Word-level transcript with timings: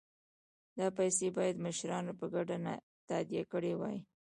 دا 0.77 0.87
پیسې 0.97 1.27
باید 1.37 1.63
مشرانو 1.65 2.11
په 2.19 2.25
ګډه 2.33 2.55
تادیه 3.09 3.43
کړي 3.51 3.73
وای. 3.77 3.97